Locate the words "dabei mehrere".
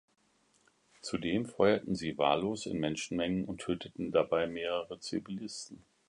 4.11-4.99